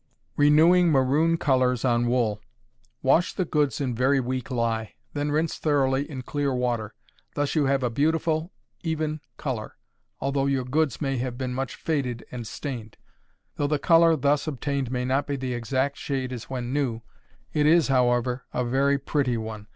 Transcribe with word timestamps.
Renewing 0.35 0.87
Maroon 0.89 1.37
Colors 1.37 1.85
on 1.85 2.07
Wool. 2.07 2.41
Wash 3.03 3.33
the 3.33 3.45
goods 3.45 3.79
in 3.79 3.93
very 3.93 4.19
weak 4.19 4.49
lye; 4.49 4.95
then 5.13 5.31
rinse 5.31 5.59
thoroughly 5.59 6.09
in 6.09 6.23
clear 6.23 6.51
water; 6.55 6.95
thus 7.35 7.53
you 7.53 7.65
have 7.65 7.83
a 7.83 7.89
beautiful, 7.91 8.51
even 8.81 9.21
color, 9.37 9.75
although 10.19 10.47
your 10.47 10.65
goods 10.65 11.01
may 11.01 11.17
have 11.17 11.37
been 11.37 11.53
much 11.53 11.75
faded 11.75 12.25
and 12.31 12.47
stained. 12.47 12.97
Though 13.57 13.67
the 13.67 13.77
color 13.77 14.15
thus 14.15 14.47
obtained 14.47 14.89
may 14.89 15.05
not 15.05 15.27
be 15.27 15.35
the 15.35 15.53
exact 15.53 15.97
shade 15.97 16.33
as 16.33 16.45
when 16.49 16.73
new, 16.73 17.03
it 17.53 17.67
is, 17.67 17.89
however, 17.89 18.45
a 18.51 18.65
very 18.65 18.97
pretty 18.97 19.37
one. 19.37 19.67